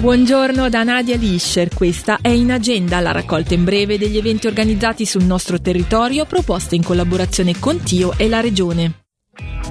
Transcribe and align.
Buongiorno 0.00 0.70
da 0.70 0.82
Nadia 0.82 1.16
Lischer, 1.16 1.68
questa 1.74 2.20
è 2.22 2.28
in 2.28 2.50
agenda 2.50 3.00
la 3.00 3.12
raccolta 3.12 3.52
in 3.52 3.64
breve 3.64 3.98
degli 3.98 4.16
eventi 4.16 4.46
organizzati 4.46 5.04
sul 5.04 5.24
nostro 5.24 5.60
territorio 5.60 6.24
proposta 6.24 6.74
in 6.74 6.82
collaborazione 6.82 7.58
con 7.58 7.82
Tio 7.82 8.14
e 8.16 8.26
la 8.26 8.40
Regione. 8.40 9.02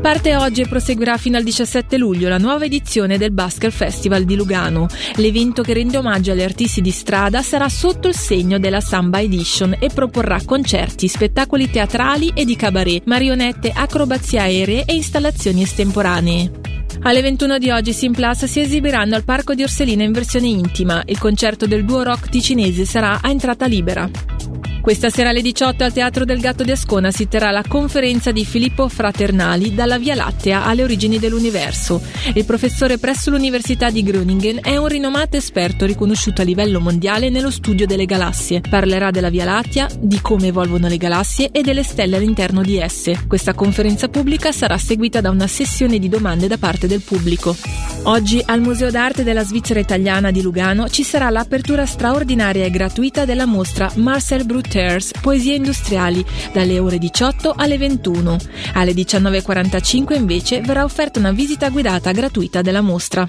Parte 0.00 0.34
oggi 0.34 0.62
e 0.62 0.66
proseguirà 0.66 1.16
fino 1.16 1.36
al 1.36 1.44
17 1.44 1.96
luglio 1.96 2.28
la 2.28 2.38
nuova 2.38 2.64
edizione 2.64 3.18
del 3.18 3.30
Basker 3.30 3.70
Festival 3.70 4.24
di 4.24 4.34
Lugano. 4.34 4.88
L'evento 5.14 5.62
che 5.62 5.74
rende 5.74 5.96
omaggio 5.96 6.32
agli 6.32 6.42
artisti 6.42 6.80
di 6.80 6.90
strada 6.90 7.40
sarà 7.40 7.68
sotto 7.68 8.08
il 8.08 8.16
segno 8.16 8.58
della 8.58 8.80
Samba 8.80 9.20
Edition 9.20 9.76
e 9.78 9.90
proporrà 9.94 10.40
concerti, 10.44 11.06
spettacoli 11.06 11.70
teatrali 11.70 12.32
e 12.34 12.44
di 12.44 12.56
cabaret, 12.56 13.04
marionette, 13.06 13.70
acrobazie 13.72 14.40
aeree 14.40 14.84
e 14.86 14.94
installazioni 14.94 15.62
estemporanee. 15.62 16.75
Alle 17.06 17.22
21 17.22 17.58
di 17.58 17.70
oggi 17.70 17.92
Sim 17.92 18.12
Plus 18.12 18.46
si 18.46 18.58
esibiranno 18.58 19.14
al 19.14 19.22
Parco 19.22 19.54
di 19.54 19.62
Orselina 19.62 20.02
in 20.02 20.10
versione 20.10 20.48
intima. 20.48 21.04
Il 21.06 21.20
concerto 21.20 21.64
del 21.68 21.84
duo 21.84 22.02
rock 22.02 22.28
ticinese 22.28 22.84
sarà 22.84 23.20
a 23.22 23.30
entrata 23.30 23.66
libera. 23.66 24.10
Questa 24.86 25.10
sera 25.10 25.30
alle 25.30 25.42
18 25.42 25.82
al 25.82 25.92
Teatro 25.92 26.24
del 26.24 26.38
Gatto 26.38 26.62
di 26.62 26.70
Ascona 26.70 27.10
si 27.10 27.26
terrà 27.26 27.50
la 27.50 27.64
conferenza 27.66 28.30
di 28.30 28.44
Filippo 28.44 28.88
Fraternali 28.88 29.74
dalla 29.74 29.98
Via 29.98 30.14
Lattea 30.14 30.62
alle 30.64 30.84
origini 30.84 31.18
dell'universo. 31.18 32.00
Il 32.34 32.44
professore 32.44 32.96
presso 32.96 33.30
l'Università 33.30 33.90
di 33.90 34.04
Groningen 34.04 34.60
è 34.62 34.76
un 34.76 34.86
rinomato 34.86 35.36
esperto 35.36 35.86
riconosciuto 35.86 36.42
a 36.42 36.44
livello 36.44 36.78
mondiale 36.78 37.30
nello 37.30 37.50
studio 37.50 37.84
delle 37.84 38.04
galassie. 38.06 38.60
Parlerà 38.60 39.10
della 39.10 39.28
Via 39.28 39.44
Lattea, 39.44 39.88
di 39.98 40.20
come 40.20 40.46
evolvono 40.46 40.86
le 40.86 40.98
galassie 40.98 41.50
e 41.50 41.62
delle 41.62 41.82
stelle 41.82 42.18
all'interno 42.18 42.62
di 42.62 42.78
esse. 42.78 43.24
Questa 43.26 43.54
conferenza 43.54 44.06
pubblica 44.06 44.52
sarà 44.52 44.78
seguita 44.78 45.20
da 45.20 45.30
una 45.30 45.48
sessione 45.48 45.98
di 45.98 46.08
domande 46.08 46.46
da 46.46 46.58
parte 46.58 46.86
del 46.86 47.02
pubblico. 47.02 47.56
Oggi 48.04 48.40
al 48.46 48.60
Museo 48.60 48.92
d'Arte 48.92 49.24
della 49.24 49.42
Svizzera 49.42 49.80
Italiana 49.80 50.30
di 50.30 50.42
Lugano 50.42 50.88
ci 50.88 51.02
sarà 51.02 51.28
l'apertura 51.28 51.84
straordinaria 51.86 52.64
e 52.64 52.70
gratuita 52.70 53.24
della 53.24 53.46
mostra 53.46 53.90
Marcel 53.96 54.44
Brut 54.44 54.74
Tears, 54.76 55.12
Poesie 55.22 55.54
industriali, 55.54 56.22
dalle 56.52 56.78
ore 56.78 56.98
18 56.98 57.54
alle 57.56 57.78
21. 57.78 58.36
Alle 58.74 58.92
19.45 58.92 60.14
invece 60.14 60.60
verrà 60.60 60.84
offerta 60.84 61.18
una 61.18 61.32
visita 61.32 61.70
guidata 61.70 62.12
gratuita 62.12 62.60
della 62.60 62.82
mostra. 62.82 63.26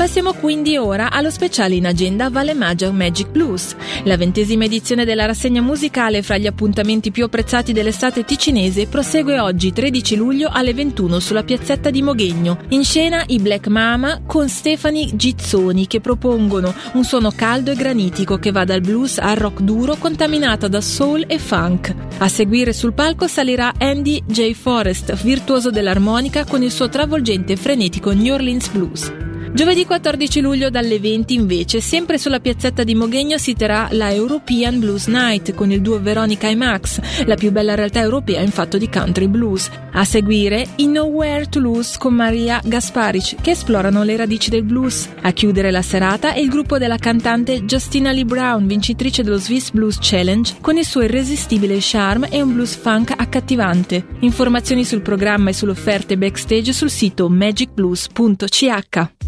Passiamo 0.00 0.32
quindi 0.32 0.78
ora 0.78 1.10
allo 1.10 1.28
speciale 1.28 1.74
in 1.74 1.84
agenda 1.84 2.30
Vale 2.30 2.54
Magia 2.54 2.90
Magic 2.90 3.28
Blues, 3.28 3.76
la 4.04 4.16
ventesima 4.16 4.64
edizione 4.64 5.04
della 5.04 5.26
rassegna 5.26 5.60
musicale 5.60 6.22
fra 6.22 6.38
gli 6.38 6.46
appuntamenti 6.46 7.10
più 7.10 7.24
apprezzati 7.24 7.74
dell'estate 7.74 8.24
ticinese 8.24 8.86
prosegue 8.86 9.38
oggi 9.38 9.74
13 9.74 10.16
luglio 10.16 10.48
alle 10.50 10.72
21 10.72 11.20
sulla 11.20 11.42
piazzetta 11.42 11.90
di 11.90 12.00
Moghegno. 12.00 12.60
In 12.68 12.82
scena 12.82 13.24
i 13.26 13.40
Black 13.40 13.66
Mama 13.66 14.22
con 14.24 14.48
Stefani 14.48 15.16
Gizzoni 15.16 15.86
che 15.86 16.00
propongono 16.00 16.74
un 16.94 17.04
suono 17.04 17.30
caldo 17.30 17.70
e 17.70 17.76
granitico 17.76 18.38
che 18.38 18.52
va 18.52 18.64
dal 18.64 18.80
blues 18.80 19.18
al 19.18 19.36
rock 19.36 19.60
duro 19.60 19.96
contaminato 19.96 20.66
da 20.66 20.80
soul 20.80 21.26
e 21.26 21.38
funk. 21.38 21.94
A 22.16 22.28
seguire 22.28 22.72
sul 22.72 22.94
palco 22.94 23.26
salirà 23.26 23.74
Andy 23.76 24.22
J. 24.24 24.54
Forrest, 24.54 25.14
virtuoso 25.22 25.70
dell'armonica 25.70 26.46
con 26.46 26.62
il 26.62 26.72
suo 26.72 26.88
travolgente 26.88 27.52
e 27.52 27.56
frenetico 27.56 28.12
New 28.12 28.32
Orleans 28.32 28.68
Blues. 28.68 29.12
Giovedì 29.52 29.84
14 29.84 30.40
luglio 30.40 30.70
dalle 30.70 31.00
20 31.00 31.34
invece, 31.34 31.80
sempre 31.80 32.18
sulla 32.18 32.38
piazzetta 32.38 32.84
di 32.84 32.94
Moghegno 32.94 33.36
si 33.36 33.54
terrà 33.54 33.88
la 33.90 34.12
European 34.12 34.78
Blues 34.78 35.06
Night 35.08 35.54
con 35.54 35.72
il 35.72 35.80
duo 35.82 36.00
Veronica 36.00 36.48
e 36.48 36.54
Max, 36.54 37.24
la 37.26 37.34
più 37.34 37.50
bella 37.50 37.74
realtà 37.74 38.00
europea 38.00 38.40
in 38.40 38.52
fatto 38.52 38.78
di 38.78 38.88
country 38.88 39.26
blues. 39.26 39.68
A 39.92 40.04
seguire 40.04 40.66
i 40.76 40.86
Nowhere 40.86 41.46
to 41.46 41.58
Lose 41.58 41.98
con 41.98 42.14
Maria 42.14 42.60
Gasparic 42.64 43.40
che 43.42 43.50
esplorano 43.50 44.04
le 44.04 44.16
radici 44.16 44.50
del 44.50 44.62
blues. 44.62 45.08
A 45.20 45.32
chiudere 45.32 45.72
la 45.72 45.82
serata 45.82 46.32
è 46.32 46.38
il 46.38 46.48
gruppo 46.48 46.78
della 46.78 46.96
cantante 46.96 47.64
Justina 47.64 48.12
Lee 48.12 48.24
Brown, 48.24 48.66
vincitrice 48.66 49.24
dello 49.24 49.38
Swiss 49.38 49.72
Blues 49.72 49.98
Challenge, 50.00 50.54
con 50.60 50.78
il 50.78 50.86
suo 50.86 51.02
irresistibile 51.02 51.78
charme 51.80 52.30
e 52.30 52.40
un 52.40 52.54
blues 52.54 52.76
funk 52.76 53.12
accattivante. 53.16 54.06
Informazioni 54.20 54.84
sul 54.84 55.02
programma 55.02 55.50
e 55.50 55.54
sulle 55.54 55.72
offerte 55.72 56.16
backstage 56.16 56.72
sul 56.72 56.88
sito 56.88 57.28
magicblues.ch. 57.28 59.18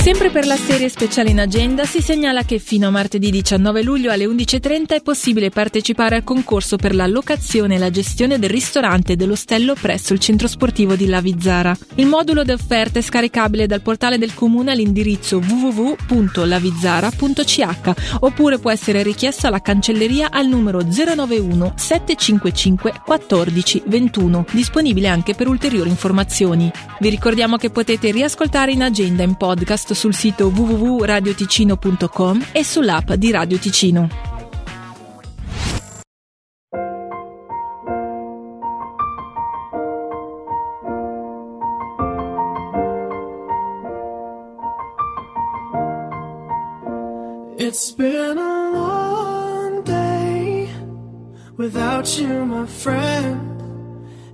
Sempre 0.00 0.30
per 0.30 0.46
la 0.46 0.56
serie 0.56 0.88
speciale 0.88 1.28
in 1.28 1.38
agenda 1.38 1.84
si 1.84 2.00
segnala 2.00 2.44
che 2.44 2.58
fino 2.58 2.88
a 2.88 2.90
martedì 2.90 3.30
19 3.30 3.82
luglio 3.82 4.10
alle 4.10 4.24
11.30 4.24 4.94
è 4.94 5.02
possibile 5.02 5.50
partecipare 5.50 6.16
al 6.16 6.24
concorso 6.24 6.78
per 6.78 6.94
la 6.94 7.06
locazione 7.06 7.74
e 7.74 7.78
la 7.78 7.90
gestione 7.90 8.38
del 8.38 8.48
ristorante 8.48 9.14
dell'ostello 9.14 9.74
presso 9.74 10.14
il 10.14 10.18
centro 10.18 10.48
sportivo 10.48 10.94
di 10.94 11.06
Lavizzara. 11.06 11.76
Il 11.96 12.06
modulo 12.06 12.44
di 12.44 12.52
offerta 12.52 12.98
è 12.98 13.02
scaricabile 13.02 13.66
dal 13.66 13.82
portale 13.82 14.16
del 14.16 14.32
comune 14.32 14.70
all'indirizzo 14.70 15.36
www.lavizzara.ch 15.36 18.18
oppure 18.20 18.58
può 18.58 18.70
essere 18.70 19.02
richiesto 19.02 19.48
alla 19.48 19.60
cancelleria 19.60 20.30
al 20.30 20.48
numero 20.48 20.80
091 20.80 21.74
755 21.76 23.02
14 23.04 23.82
21, 23.84 24.46
disponibile 24.50 25.08
anche 25.08 25.34
per 25.34 25.46
ulteriori 25.46 25.90
informazioni. 25.90 26.72
Vi 26.98 27.10
ricordiamo 27.10 27.58
che 27.58 27.68
potete 27.68 28.10
riascoltare 28.10 28.72
in 28.72 28.82
agenda 28.82 29.22
in 29.22 29.34
podcast 29.34 29.88
sul 29.94 30.14
sito 30.14 30.48
www.radioticino.com 30.48 32.46
e 32.52 32.64
sull'app 32.64 33.12
di 33.12 33.30
Radio 33.30 33.58
Ticino. 33.58 34.30
It's 47.62 47.92
been 47.92 48.36
a 48.36 48.70
long 48.72 49.82
day 49.84 50.68
without 51.56 52.18
you, 52.18 52.44
my 52.44 52.66
friend, 52.66 53.60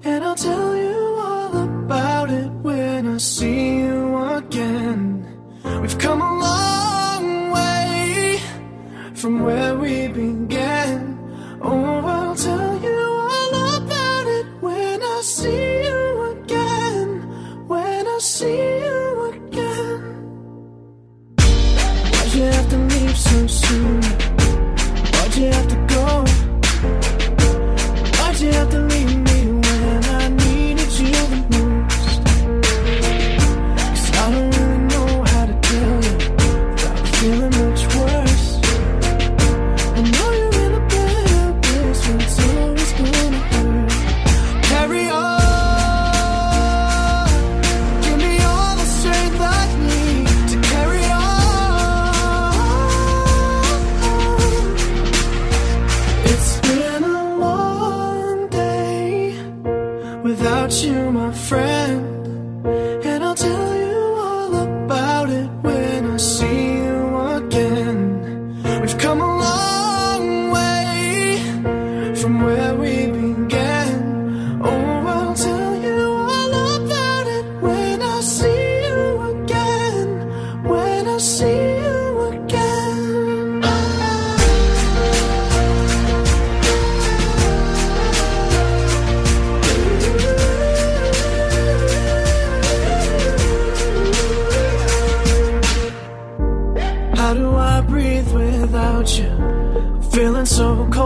and 0.04 0.24
I'll 0.24 0.36
tell 0.36 0.74
you 0.74 1.16
all 1.18 1.54
about 1.64 2.30
it 2.30 2.50
when 2.62 3.06
I 3.06 3.18
see 3.18 3.76
you 3.80 4.16
again. 4.16 5.35
We've 5.82 5.98
come 5.98 6.20
a 6.22 6.38
long 6.48 7.50
way 7.50 8.40
from 9.14 9.44
where 9.44 9.74
we 9.76 10.08
began. 10.08 11.18
Oh, 11.60 11.95
without 98.86 99.18
you? 99.18 100.10
Feeling 100.10 100.46
so 100.46 100.88
cold. 100.92 101.05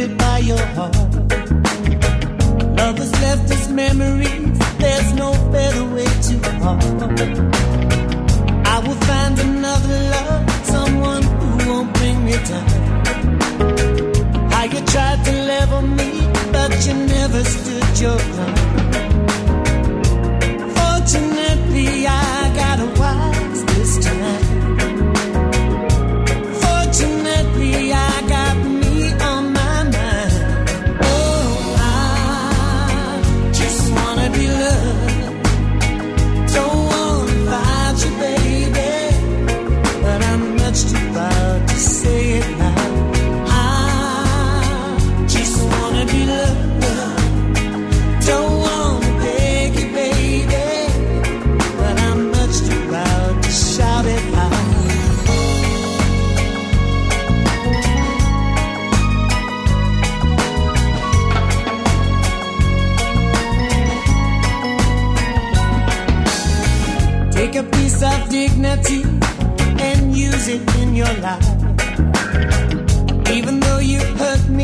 it 0.00 0.18
by 0.18 0.38
your 0.38 0.64
heart. 0.76 0.94
Love 2.78 2.98
has 2.98 3.12
left 3.22 3.50
us 3.50 3.68
memories, 3.68 4.58
there's 4.78 5.12
no 5.14 5.32
better 5.52 5.84
way 5.94 6.08
to 6.26 6.34
part. 6.60 6.84
I 8.74 8.78
will 8.84 9.00
find 9.08 9.38
another 9.38 9.98
love, 10.14 10.50
someone 10.66 11.22
who 11.22 11.70
won't 11.70 11.94
bring 11.94 12.24
me 12.24 12.32
down. 12.32 12.68
How 14.50 14.64
you 14.64 14.80
tried 14.94 15.24
to 15.24 15.32
level 15.54 15.82
me, 15.82 16.10
but 16.52 16.86
you 16.86 16.94
never 16.94 17.44
stood 17.44 18.00
your 18.00 18.18
ground. 18.18 18.63